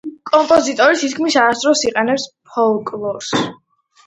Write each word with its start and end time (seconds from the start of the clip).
კომპოზიტორი 0.27 0.97
თითქმის 1.01 1.37
არასდროს 1.41 1.83
იყენებს 1.91 2.27
ფოლკლორს. 2.55 3.31